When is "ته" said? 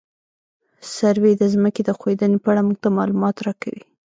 2.83-2.89